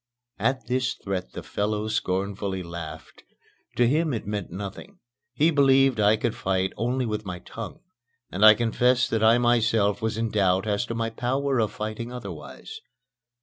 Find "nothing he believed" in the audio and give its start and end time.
4.49-5.99